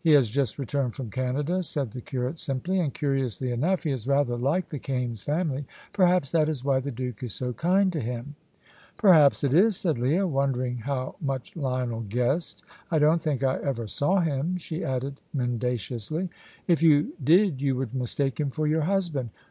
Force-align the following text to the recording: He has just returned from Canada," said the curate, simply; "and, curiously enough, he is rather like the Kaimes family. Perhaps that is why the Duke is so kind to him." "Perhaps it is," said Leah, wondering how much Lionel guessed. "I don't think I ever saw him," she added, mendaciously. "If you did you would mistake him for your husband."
He 0.00 0.12
has 0.12 0.30
just 0.30 0.58
returned 0.58 0.94
from 0.94 1.10
Canada," 1.10 1.62
said 1.62 1.92
the 1.92 2.00
curate, 2.00 2.38
simply; 2.38 2.80
"and, 2.80 2.94
curiously 2.94 3.50
enough, 3.52 3.84
he 3.84 3.90
is 3.90 4.06
rather 4.06 4.34
like 4.34 4.70
the 4.70 4.78
Kaimes 4.78 5.22
family. 5.22 5.66
Perhaps 5.92 6.30
that 6.30 6.48
is 6.48 6.64
why 6.64 6.80
the 6.80 6.90
Duke 6.90 7.22
is 7.22 7.34
so 7.34 7.52
kind 7.52 7.92
to 7.92 8.00
him." 8.00 8.36
"Perhaps 8.96 9.44
it 9.44 9.52
is," 9.52 9.76
said 9.76 9.98
Leah, 9.98 10.26
wondering 10.26 10.78
how 10.78 11.16
much 11.20 11.54
Lionel 11.56 12.06
guessed. 12.08 12.62
"I 12.90 12.98
don't 12.98 13.20
think 13.20 13.44
I 13.44 13.56
ever 13.58 13.86
saw 13.86 14.20
him," 14.20 14.56
she 14.56 14.82
added, 14.82 15.20
mendaciously. 15.34 16.30
"If 16.66 16.82
you 16.82 17.12
did 17.22 17.60
you 17.60 17.76
would 17.76 17.94
mistake 17.94 18.40
him 18.40 18.48
for 18.50 18.66
your 18.66 18.84
husband." 18.84 19.28